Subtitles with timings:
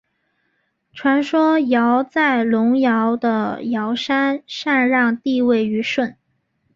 [0.93, 6.17] 传说尧在隆尧的尧山禅让帝位予舜。